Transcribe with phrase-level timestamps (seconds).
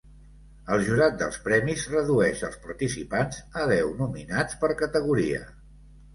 [0.75, 5.47] El jurat dels premis redueix els participants a deu nominats per categoria.